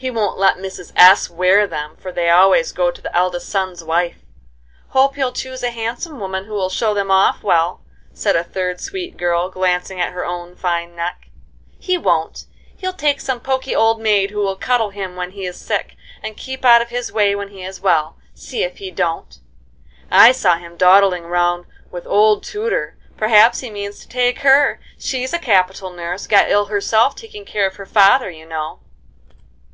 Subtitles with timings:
[0.00, 0.92] He won't let Mrs.
[0.94, 1.28] S.
[1.28, 4.18] wear them, for they always go to the eldest son's wife.
[4.90, 8.80] Hope he'll choose a handsome woman who will show them off well," said a third
[8.80, 11.30] sweet girl, glancing at her own fine neck.
[11.80, 12.44] "He won't;
[12.76, 16.36] he'll take some poky old maid who will cuddle him when he is sick, and
[16.36, 18.18] keep out of his way when he is well.
[18.34, 19.36] See if he don't."
[20.12, 25.32] "I saw him dawdling round with old Tudor, perhaps he means to take her: she's
[25.32, 28.78] a capital nurse, got ill herself taking care of her father, you know."